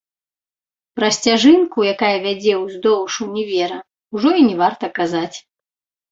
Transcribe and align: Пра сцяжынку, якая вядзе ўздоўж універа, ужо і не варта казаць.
Пра 0.99 1.09
сцяжынку, 1.17 1.77
якая 1.93 2.15
вядзе 2.23 2.53
ўздоўж 2.61 3.13
універа, 3.25 3.77
ужо 4.17 4.31
і 4.41 4.47
не 4.47 4.55
варта 4.63 4.85
казаць. 4.97 5.37